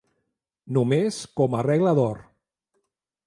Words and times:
Només 0.77 1.19
com 1.41 1.57
a 1.57 1.61
regla 1.67 1.93
d'or. 1.99 2.23